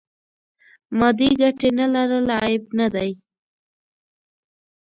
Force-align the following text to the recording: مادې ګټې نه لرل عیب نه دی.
مادې 0.99 1.29
ګټې 1.41 1.69
نه 1.79 1.85
لرل 1.93 2.27
عیب 2.41 2.63
نه 2.79 2.87
دی. 2.93 3.11